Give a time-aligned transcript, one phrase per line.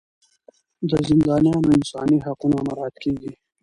[0.89, 3.31] د زندانیانو انساني حقونه مراعات کیږي.